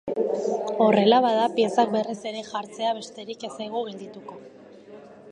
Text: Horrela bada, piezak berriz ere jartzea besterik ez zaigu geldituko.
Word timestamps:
Horrela 0.85 1.17
bada, 1.25 1.43
piezak 1.59 1.91
berriz 1.95 2.17
ere 2.31 2.41
jartzea 2.47 2.93
besterik 2.99 3.45
ez 3.49 3.53
zaigu 3.59 3.83
geldituko. 3.91 4.39